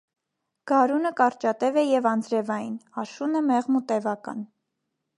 [0.71, 4.45] Գարունը կարճատև է և անձրևային, աշունը՝ մեղմ ու տևական։